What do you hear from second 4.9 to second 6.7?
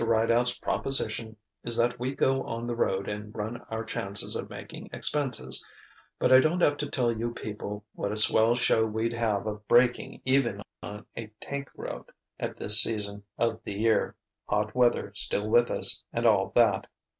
expenses but I don't